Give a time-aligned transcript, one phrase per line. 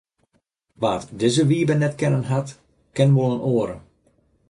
[0.81, 2.49] Wa’t dizze Wybe net kennen hat,
[2.95, 3.77] ken wol in oare.